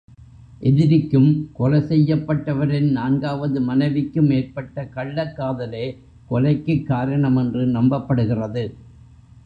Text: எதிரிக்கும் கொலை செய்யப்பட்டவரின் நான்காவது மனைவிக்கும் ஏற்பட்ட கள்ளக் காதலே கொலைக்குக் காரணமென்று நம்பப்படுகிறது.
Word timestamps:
எதிரிக்கும் 0.59 1.27
கொலை 1.53 1.79
செய்யப்பட்டவரின் 1.81 2.89
நான்காவது 2.91 3.61
மனைவிக்கும் 3.61 4.31
ஏற்பட்ட 4.31 4.87
கள்ளக் 4.87 5.35
காதலே 5.35 5.85
கொலைக்குக் 6.29 6.87
காரணமென்று 6.89 7.65
நம்பப்படுகிறது. 7.77 8.65